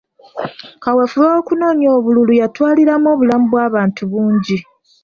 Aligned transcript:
Kaweefube 0.83 1.27
w'okunoonya 1.33 1.89
obululu 1.97 2.31
yatwaliramu 2.41 3.07
obulamu 3.13 3.45
bw'abantu 3.51 4.01
bungi. 4.11 4.57